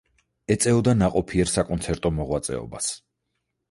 [0.55, 2.95] ეწეოდა ნაყოფიერ საკონცერტო მოღვაწეობას.